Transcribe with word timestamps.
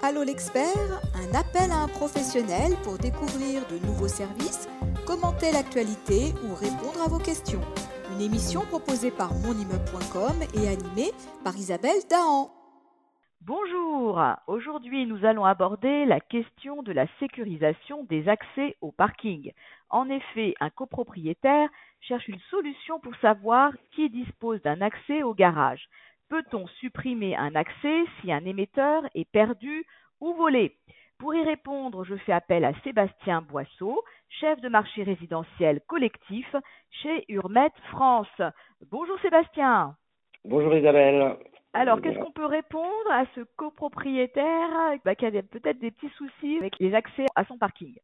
Allô 0.00 0.22
l'expert, 0.22 1.02
un 1.16 1.34
appel 1.34 1.72
à 1.72 1.82
un 1.82 1.88
professionnel 1.88 2.76
pour 2.84 2.98
découvrir 2.98 3.66
de 3.66 3.84
nouveaux 3.84 4.06
services, 4.06 4.68
commenter 5.04 5.50
l'actualité 5.50 6.32
ou 6.44 6.54
répondre 6.54 7.02
à 7.04 7.08
vos 7.08 7.18
questions. 7.18 7.60
Une 8.12 8.20
émission 8.20 8.60
proposée 8.60 9.10
par 9.10 9.34
monimmeuble.com 9.34 10.36
et 10.54 10.68
animée 10.68 11.10
par 11.42 11.56
Isabelle 11.56 12.06
Dahan. 12.08 12.48
Bonjour, 13.40 14.22
aujourd'hui 14.46 15.04
nous 15.04 15.24
allons 15.24 15.44
aborder 15.44 16.04
la 16.04 16.20
question 16.20 16.84
de 16.84 16.92
la 16.92 17.06
sécurisation 17.18 18.04
des 18.04 18.28
accès 18.28 18.76
au 18.80 18.92
parking. 18.92 19.52
En 19.90 20.08
effet, 20.10 20.54
un 20.60 20.70
copropriétaire 20.70 21.70
cherche 22.02 22.28
une 22.28 22.40
solution 22.50 23.00
pour 23.00 23.16
savoir 23.16 23.72
qui 23.96 24.10
dispose 24.10 24.62
d'un 24.62 24.80
accès 24.80 25.24
au 25.24 25.34
garage. 25.34 25.88
Peut-on 26.28 26.66
supprimer 26.80 27.36
un 27.36 27.54
accès 27.54 28.04
si 28.20 28.30
un 28.30 28.44
émetteur 28.44 29.02
est 29.14 29.30
perdu 29.30 29.84
ou 30.20 30.34
volé? 30.34 30.76
Pour 31.18 31.34
y 31.34 31.42
répondre, 31.42 32.04
je 32.04 32.16
fais 32.16 32.32
appel 32.32 32.66
à 32.66 32.74
Sébastien 32.84 33.40
Boisseau, 33.40 34.04
chef 34.28 34.60
de 34.60 34.68
marché 34.68 35.04
résidentiel 35.04 35.80
collectif 35.86 36.54
chez 37.02 37.24
Urmet 37.28 37.70
France. 37.92 38.42
Bonjour 38.90 39.18
Sébastien. 39.20 39.96
Bonjour 40.44 40.74
Isabelle. 40.74 41.36
Alors, 41.72 42.00
qu'est-ce 42.02 42.18
qu'on 42.18 42.32
peut 42.32 42.44
répondre 42.44 43.10
à 43.10 43.24
ce 43.34 43.40
copropriétaire? 43.56 44.98
Bah, 45.06 45.14
qui 45.14 45.24
a 45.24 45.30
peut-être 45.30 45.78
des 45.78 45.90
petits 45.90 46.12
soucis 46.16 46.58
avec 46.58 46.78
les 46.78 46.94
accès 46.94 47.26
à 47.36 47.44
son 47.46 47.56
parking 47.56 47.96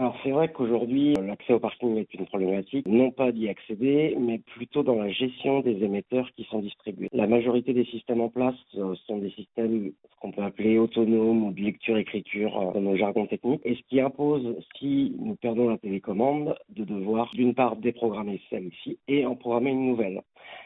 alors 0.00 0.16
c'est 0.22 0.30
vrai 0.30 0.50
qu'aujourd'hui, 0.50 1.12
l'accès 1.12 1.52
au 1.52 1.58
parking 1.58 1.98
est 1.98 2.14
une 2.14 2.24
problématique, 2.24 2.88
non 2.88 3.10
pas 3.10 3.32
d'y 3.32 3.50
accéder, 3.50 4.16
mais 4.18 4.38
plutôt 4.38 4.82
dans 4.82 4.94
la 4.94 5.10
gestion 5.10 5.60
des 5.60 5.84
émetteurs 5.84 6.26
qui 6.34 6.44
sont 6.44 6.60
distribués. 6.60 7.10
La 7.12 7.26
majorité 7.26 7.74
des 7.74 7.84
systèmes 7.84 8.22
en 8.22 8.30
place 8.30 8.54
euh, 8.78 8.94
sont 9.06 9.18
des 9.18 9.28
systèmes 9.32 9.92
qu'on 10.22 10.30
peut 10.32 10.42
appeler 10.42 10.78
autonomes 10.78 11.44
ou 11.44 11.52
de 11.52 11.60
lecture-écriture 11.60 12.58
euh, 12.58 12.72
dans 12.72 12.80
nos 12.80 12.96
jargons 12.96 13.26
techniques, 13.26 13.60
et 13.66 13.74
ce 13.74 13.82
qui 13.90 14.00
impose, 14.00 14.56
si 14.78 15.14
nous 15.18 15.34
perdons 15.34 15.68
la 15.68 15.76
télécommande, 15.76 16.54
de 16.70 16.84
devoir 16.84 17.30
d'une 17.34 17.52
part 17.52 17.76
déprogrammer 17.76 18.40
celle-ci 18.48 18.96
et 19.06 19.26
en 19.26 19.34
programmer 19.34 19.72
une 19.72 19.86
nouvelle. 19.86 20.22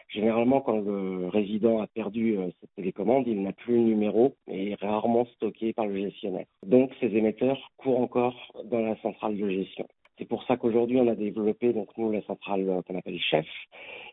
Généralement, 0.08 0.60
quand 0.60 0.78
le 0.78 1.28
résident 1.28 1.80
a 1.80 1.86
perdu 1.86 2.36
euh, 2.36 2.50
cette 2.60 2.74
télécommande, 2.76 3.26
il 3.26 3.42
n'a 3.42 3.52
plus 3.52 3.74
le 3.74 3.82
numéro 3.82 4.34
et 4.48 4.70
est 4.70 4.74
rarement 4.80 5.24
stocké 5.36 5.72
par 5.72 5.86
le 5.86 5.96
gestionnaire. 5.96 6.46
Donc, 6.64 6.92
ces 7.00 7.06
émetteurs 7.16 7.58
courent 7.78 8.00
encore 8.00 8.36
dans 8.64 8.80
la 8.80 8.96
centrale 9.02 9.36
de 9.36 9.48
gestion. 9.48 9.86
C'est 10.18 10.28
pour 10.28 10.44
ça 10.44 10.56
qu'aujourd'hui, 10.56 11.00
on 11.00 11.08
a 11.08 11.16
développé, 11.16 11.72
donc 11.72 11.88
nous, 11.96 12.12
la 12.12 12.22
centrale 12.22 12.68
euh, 12.68 12.82
qu'on 12.82 12.96
appelle 12.96 13.18
Chef, 13.18 13.46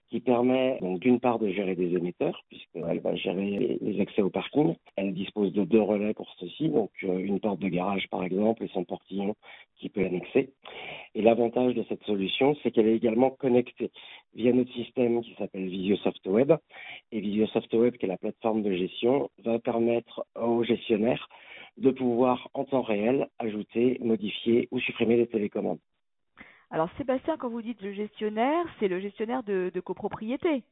qui 0.09 0.20
permet 0.20 0.80
donc 0.81 1.00
d'une 1.00 1.20
part 1.20 1.38
de 1.38 1.50
gérer 1.50 1.75
des 1.75 1.96
émetteurs, 1.96 2.44
puisqu'elle 2.50 3.00
va 3.00 3.16
gérer 3.16 3.78
les 3.80 4.02
accès 4.02 4.23
au 4.23 4.31
parking. 4.31 4.75
Elle 4.96 5.14
dispose 5.14 5.53
de 5.53 5.64
deux 5.64 5.81
relais 5.81 6.14
pour 6.16 6.34
ceci, 6.40 6.70
donc 6.70 6.90
euh, 7.03 7.20
une 7.20 7.40
porte 7.40 7.59
de 7.59 7.68
garage 7.68 8.08
par 8.09 8.23
exemple 8.23 8.64
et 8.64 8.68
son 8.70 8.84
portillon 8.84 9.36
qui 9.78 9.90
peut 9.90 10.03
annexer. 10.03 10.50
Et 11.14 11.22
l'avantage 11.22 11.73
de 11.76 11.84
cette 11.90 12.04
solution, 12.04 12.56
c'est 12.62 12.72
qu'elle 12.72 12.88
est 12.88 12.95
également 12.95 13.31
connectée 13.31 13.92
via 14.34 14.54
notre 14.54 14.72
système 14.72 15.22
qui 15.22 15.36
s'appelle 15.36 15.68
VisioSoft 15.68 16.26
Web. 16.28 16.53
Et 17.12 17.20
VisioSoft 17.20 17.73
Web, 17.73 17.98
qui 17.98 18.06
est 18.06 18.09
la 18.09 18.18
plateforme 18.18 18.62
de 18.62 18.73
gestion, 18.73 19.30
va 19.44 19.59
permettre 19.59 20.26
aux 20.36 20.64
gestionnaires 20.64 21.28
de 21.78 21.92
pouvoir 21.92 22.50
en 22.53 22.64
temps 22.64 22.81
réel 22.81 23.28
ajouter, 23.40 23.98
modifier 24.02 24.68
ou 24.72 24.80
supprimer 24.80 25.18
les 25.18 25.28
télécommandes. 25.28 25.80
Alors 26.70 26.90
Sébastien, 26.98 27.36
quand 27.38 27.50
vous 27.50 27.62
dites 27.62 27.81
le 27.81 27.92
gestionnaire, 27.92 28.66
c'est 28.80 28.88
le 28.88 29.02
gestionnaire 29.02 29.44
de, 29.44 29.72
copropriété 29.84 30.64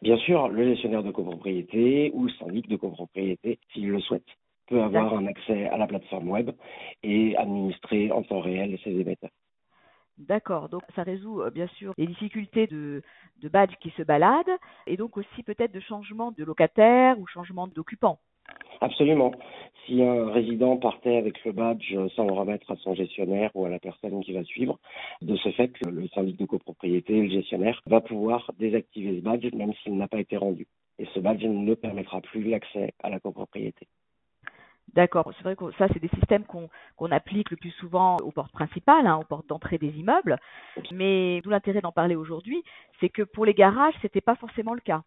Bien 0.00 0.16
sûr, 0.18 0.48
le 0.48 0.64
gestionnaire 0.64 1.02
de 1.02 1.10
copropriété 1.10 2.12
ou 2.14 2.26
le 2.26 2.32
syndic 2.34 2.68
de 2.68 2.76
copropriété, 2.76 3.58
s'il 3.72 3.90
le 3.90 4.00
souhaite, 4.00 4.26
peut 4.68 4.80
avoir 4.80 5.14
un 5.14 5.26
accès 5.26 5.66
à 5.66 5.76
la 5.76 5.88
plateforme 5.88 6.28
web 6.28 6.50
et 7.02 7.36
administrer 7.36 8.12
en 8.12 8.22
temps 8.22 8.40
réel 8.40 8.78
ses 8.84 8.90
émetteurs. 8.90 9.30
D'accord, 10.18 10.68
donc 10.68 10.82
ça 10.94 11.02
résout 11.02 11.42
euh, 11.42 11.50
bien 11.50 11.66
sûr 11.78 11.94
les 11.96 12.06
difficultés 12.06 12.66
de, 12.66 13.02
badge 13.44 13.74
qui 13.80 13.90
se 13.90 14.02
baladent 14.02 14.58
et 14.86 14.96
donc 14.96 15.16
aussi 15.16 15.42
peut-être 15.42 15.72
de 15.72 15.80
changement 15.80 16.32
de 16.32 16.44
locataire 16.44 17.18
ou 17.18 17.26
changement 17.26 17.66
d'occupant. 17.66 18.18
Absolument. 18.80 19.32
Si 19.86 20.02
un 20.02 20.30
résident 20.30 20.76
partait 20.76 21.16
avec 21.16 21.42
le 21.44 21.52
badge 21.52 21.96
sans 22.14 22.26
le 22.26 22.32
remettre 22.32 22.70
à 22.70 22.76
son 22.76 22.94
gestionnaire 22.94 23.50
ou 23.54 23.64
à 23.64 23.68
la 23.68 23.78
personne 23.78 24.22
qui 24.22 24.32
va 24.32 24.44
suivre, 24.44 24.78
de 25.22 25.36
ce 25.36 25.50
fait, 25.52 25.72
le 25.86 26.06
syndic 26.08 26.38
de 26.38 26.44
copropriété, 26.44 27.22
le 27.22 27.30
gestionnaire, 27.30 27.80
va 27.86 28.00
pouvoir 28.00 28.50
désactiver 28.58 29.18
ce 29.18 29.24
badge 29.24 29.52
même 29.54 29.72
s'il 29.82 29.96
n'a 29.96 30.08
pas 30.08 30.20
été 30.20 30.36
rendu. 30.36 30.66
Et 30.98 31.06
ce 31.14 31.20
badge 31.20 31.44
ne 31.44 31.74
permettra 31.74 32.20
plus 32.20 32.42
l'accès 32.44 32.92
à 33.02 33.10
la 33.10 33.18
copropriété. 33.18 33.88
D'accord, 34.94 35.32
c'est 35.36 35.42
vrai 35.44 35.56
que 35.56 35.70
ça, 35.78 35.86
c'est 35.92 36.00
des 36.00 36.08
systèmes 36.08 36.44
qu'on 36.44 37.10
applique 37.10 37.50
le 37.50 37.56
plus 37.56 37.70
souvent 37.72 38.16
aux 38.18 38.30
portes 38.30 38.52
principales, 38.52 39.06
hein, 39.06 39.16
aux 39.16 39.24
portes 39.24 39.46
d'entrée 39.48 39.78
des 39.78 39.88
immeubles. 39.98 40.38
Mais 40.90 41.40
d'où 41.42 41.50
l'intérêt 41.50 41.80
d'en 41.80 41.92
parler 41.92 42.14
aujourd'hui, 42.14 42.62
c'est 43.00 43.08
que 43.08 43.22
pour 43.22 43.46
les 43.46 43.54
garages, 43.54 43.94
ce 44.02 44.06
n'était 44.06 44.20
pas 44.20 44.36
forcément 44.36 44.74
le 44.74 44.80
cas. 44.80 45.02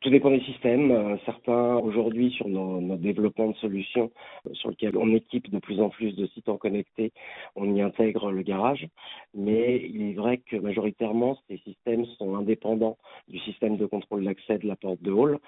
Tout 0.00 0.10
dépend 0.10 0.30
des 0.30 0.40
systèmes. 0.42 0.92
Euh, 0.92 1.16
certains, 1.26 1.76
aujourd'hui, 1.76 2.30
sur 2.30 2.48
nos, 2.48 2.80
nos, 2.80 2.96
développements 2.96 3.50
de 3.50 3.56
solutions, 3.56 4.12
euh, 4.46 4.54
sur 4.54 4.70
lesquels 4.70 4.96
on 4.96 5.12
équipe 5.12 5.50
de 5.50 5.58
plus 5.58 5.80
en 5.80 5.88
plus 5.88 6.14
de 6.14 6.26
sites 6.28 6.48
en 6.48 6.56
connecté, 6.56 7.12
on 7.56 7.74
y 7.74 7.80
intègre 7.80 8.30
le 8.30 8.42
garage. 8.42 8.86
Mais 9.34 9.82
il 9.92 10.02
est 10.02 10.12
vrai 10.12 10.38
que 10.38 10.56
majoritairement, 10.56 11.36
ces 11.48 11.58
systèmes 11.58 12.04
sont 12.16 12.36
indépendants 12.36 12.96
du 13.26 13.40
système 13.40 13.76
de 13.76 13.86
contrôle 13.86 14.24
d'accès 14.24 14.58
de 14.58 14.68
la 14.68 14.76
porte 14.76 15.02
de 15.02 15.10
hall, 15.10 15.38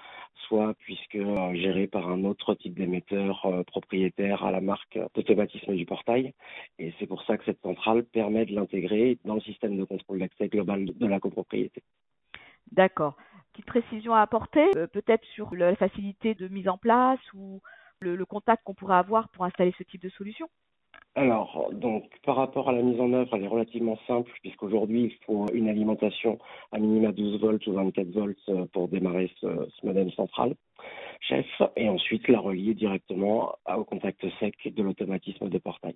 soit 0.47 0.73
puisque 0.79 1.15
euh, 1.15 1.53
gérés 1.53 1.87
par 1.87 2.09
un 2.09 2.25
autre 2.25 2.53
type 2.55 2.77
d'émetteur 2.77 3.47
propriétaire 3.67 4.43
à 4.43 4.51
la 4.51 4.59
marque 4.59 4.99
d'automatisme 5.15 5.75
du 5.75 5.85
portail. 5.85 6.33
Et 6.77 6.93
c'est 6.99 7.07
pour 7.07 7.23
ça 7.23 7.37
que 7.37 7.45
cette 7.45 7.61
centrale 7.61 8.03
permet 8.03 8.45
de 8.45 8.53
l'intégrer 8.53 9.17
dans 9.23 9.35
le 9.35 9.41
système 9.41 9.77
de 9.77 9.85
contrôle 9.85 10.19
d'accès 10.19 10.49
global 10.49 10.85
de 10.93 11.07
la 11.07 11.21
copropriété. 11.21 11.83
D'accord 12.71 13.15
petite 13.51 13.65
précision 13.65 14.13
à 14.13 14.21
apporter, 14.21 14.71
euh, 14.75 14.87
peut-être 14.87 15.25
sur 15.33 15.53
la 15.55 15.75
facilité 15.75 16.35
de 16.35 16.47
mise 16.47 16.69
en 16.69 16.77
place 16.77 17.19
ou 17.33 17.61
le, 17.99 18.25
contact 18.25 18.63
qu'on 18.63 18.73
pourrait 18.73 18.95
avoir 18.95 19.29
pour 19.29 19.45
installer 19.45 19.73
ce 19.77 19.83
type 19.83 20.01
de 20.01 20.09
solution 20.09 20.47
alors, 21.15 21.69
donc, 21.73 22.05
par 22.23 22.37
rapport 22.37 22.69
à 22.69 22.71
la 22.71 22.81
mise 22.81 22.99
en 23.01 23.11
œuvre, 23.11 23.35
elle 23.35 23.43
est 23.43 23.47
relativement 23.47 23.97
simple, 24.07 24.31
puisqu'aujourd'hui, 24.41 25.03
il 25.03 25.25
faut 25.25 25.45
une 25.53 25.67
alimentation 25.67 26.39
à 26.71 26.79
minima 26.79 27.11
12 27.11 27.41
volts 27.41 27.67
ou 27.67 27.73
24 27.73 28.07
volts 28.11 28.37
euh, 28.47 28.65
pour 28.71 28.87
démarrer 28.87 29.29
ce, 29.41 29.47
ce 29.47 29.85
modem 29.85 30.09
central, 30.11 30.55
chef, 31.19 31.45
et 31.75 31.89
ensuite 31.89 32.29
la 32.29 32.39
relier 32.39 32.73
directement 32.75 33.55
au 33.75 33.83
contact 33.83 34.25
sec 34.39 34.55
de 34.65 34.83
l'automatisme 34.83 35.49
de 35.49 35.57
portail. 35.57 35.95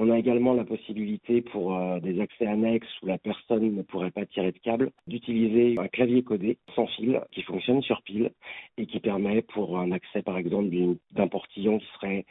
On 0.00 0.10
a 0.10 0.16
également 0.16 0.54
la 0.54 0.64
possibilité 0.64 1.42
pour 1.42 1.76
euh, 1.76 1.98
des 1.98 2.20
accès 2.20 2.46
annexes 2.46 2.86
où 3.02 3.06
la 3.06 3.18
personne 3.18 3.74
ne 3.74 3.82
pourrait 3.82 4.12
pas 4.12 4.26
tirer 4.26 4.52
de 4.52 4.58
câble 4.58 4.92
d'utiliser 5.08 5.76
un 5.76 5.88
clavier 5.88 6.22
codé 6.22 6.56
sans 6.76 6.86
fil 6.86 7.20
qui 7.32 7.42
fonctionne 7.42 7.82
sur 7.82 8.00
pile 8.02 8.30
et 8.76 8.86
qui 8.86 9.00
permet 9.00 9.42
pour 9.42 9.76
un 9.76 9.90
accès 9.90 10.22
par 10.22 10.38
exemple 10.38 10.68
d'un 11.10 11.26
portillon 11.26 11.80
qui 11.80 11.86
serait 11.94 12.26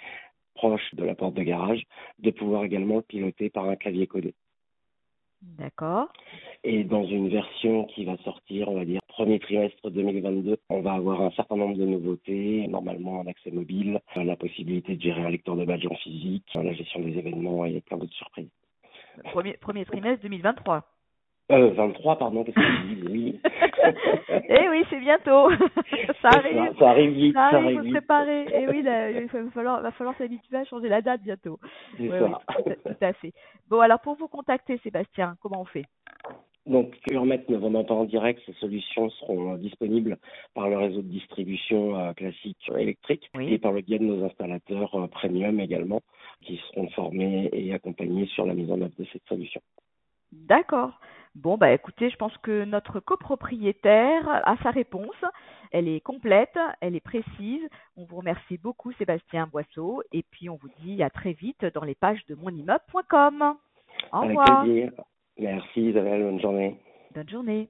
proche 0.56 0.96
de 0.96 1.04
la 1.04 1.14
porte 1.14 1.34
de 1.34 1.44
garage 1.44 1.84
de 2.20 2.32
pouvoir 2.32 2.64
également 2.64 2.96
le 2.96 3.02
piloter 3.02 3.50
par 3.50 3.68
un 3.68 3.76
clavier 3.76 4.08
codé. 4.08 4.34
D'accord. 5.42 6.08
Et 6.64 6.84
dans 6.84 7.06
une 7.06 7.30
version 7.30 7.86
qui 7.86 8.06
va 8.06 8.18
sortir, 8.18 8.70
on 8.70 8.76
va 8.76 8.86
dire, 8.86 9.02
premier 9.08 9.40
trimestre 9.40 9.90
2022, 9.90 10.58
on 10.70 10.82
va 10.82 10.94
avoir 10.94 11.22
un 11.22 11.32
certain 11.32 11.56
nombre 11.56 11.78
de 11.78 11.86
nouveautés, 11.86 12.68
normalement 12.68 13.22
un 13.22 13.28
accès 13.28 13.52
mobile, 13.52 14.00
la 14.16 14.36
possibilité 14.36 14.96
de 14.96 15.02
gérer 15.02 15.22
un 15.22 15.30
lecteur 15.30 15.56
de 15.56 15.66
badge 15.66 15.86
en 15.88 15.96
physique, 15.96 16.46
la 16.56 16.74
gestion 16.74 17.02
des 17.02 17.18
événements 17.18 17.66
et 17.66 17.82
plein 17.82 17.98
d'autres 17.98 18.14
surprises. 18.14 18.50
Premier, 19.26 19.54
premier 19.58 19.86
trimestre 19.86 20.22
2023. 20.24 20.86
Euh, 21.50 21.70
23, 21.70 22.18
pardon, 22.18 22.44
qu'est-ce 22.44 22.56
que 22.56 23.10
Oui. 23.10 23.40
eh 24.50 24.70
oui, 24.70 24.84
c'est 24.90 25.00
bientôt. 25.00 25.50
ça 26.22 26.30
arrive. 26.30 26.74
Ça, 26.78 26.90
arrive 26.90 27.12
vite. 27.12 27.34
Ça 27.34 27.46
arrive, 27.46 27.70
il 27.72 27.78
faut 27.78 27.86
se 27.86 27.92
préparer. 27.92 28.42
Et 28.44 28.64
eh 28.64 28.68
oui, 28.68 28.80
il 28.80 29.28
va 29.32 29.52
falloir, 29.52 29.82
va 29.82 29.92
falloir 29.92 30.18
s'habituer 30.18 30.58
à 30.58 30.66
changer 30.66 30.90
la 30.90 31.02
date 31.02 31.22
bientôt. 31.22 31.58
C'est 31.98 32.10
ça. 32.10 32.42
Oui, 32.66 32.74
tout, 32.84 32.96
à 33.00 33.14
fait. 33.14 33.34
Bon, 33.70 33.80
alors 33.80 34.02
pour 34.02 34.16
vous 34.16 34.28
contacter, 34.28 34.78
Sébastien, 34.84 35.38
comment 35.42 35.62
on 35.62 35.66
fait? 35.66 35.86
Donc, 36.66 36.98
Urmet 37.10 37.42
ne 37.48 37.56
vendant 37.56 37.86
pas 37.86 37.94
en 37.94 38.04
direct, 38.04 38.42
ces 38.46 38.52
solutions 38.54 39.10
seront 39.12 39.54
euh, 39.54 39.58
disponibles 39.58 40.18
par 40.54 40.68
le 40.68 40.78
réseau 40.78 41.02
de 41.02 41.08
distribution 41.08 41.98
euh, 41.98 42.12
classique 42.12 42.70
euh, 42.72 42.78
électrique 42.78 43.30
et 43.40 43.58
par 43.58 43.72
le 43.72 43.80
biais 43.80 44.00
de 44.00 44.04
nos 44.04 44.26
installateurs 44.26 45.08
premium 45.12 45.62
également, 45.62 46.02
qui 46.42 46.60
seront 46.70 46.90
formés 46.90 47.50
et 47.54 47.74
accompagnés 47.74 48.26
sur 48.26 48.46
la 48.46 48.54
mise 48.54 48.70
en 48.70 48.82
œuvre 48.82 48.92
de 49.00 49.06
cette 49.14 49.26
solution. 49.30 49.62
D'accord. 50.32 51.00
Bon, 51.36 51.56
bah 51.56 51.72
écoutez, 51.72 52.10
je 52.10 52.16
pense 52.16 52.36
que 52.40 52.66
notre 52.66 53.00
copropriétaire 53.00 54.28
a 54.28 54.58
sa 54.64 54.72
réponse. 54.72 55.24
Elle 55.72 55.88
est 55.88 56.00
complète, 56.00 56.58
elle 56.82 56.96
est 56.96 57.00
précise. 57.00 57.62
On 57.96 58.06
vous 58.06 58.18
remercie 58.18 58.58
beaucoup, 58.58 58.92
Sébastien 58.94 59.46
Boisseau, 59.46 60.02
et 60.12 60.24
puis 60.24 60.50
on 60.50 60.56
vous 60.56 60.70
dit 60.80 61.04
à 61.04 61.10
très 61.10 61.34
vite 61.34 61.64
dans 61.76 61.84
les 61.84 61.96
pages 61.96 62.26
de 62.28 62.36
monimmeuble.com. 62.36 63.56
Au 64.14 64.20
revoir. 64.22 64.62
Avec 64.62 64.74
plaisir. 64.74 64.92
Merci 65.38 65.82
Isabelle, 65.82 66.24
bonne 66.24 66.42
journée. 66.42 66.80
Bonne 67.14 67.30
journée. 67.30 67.70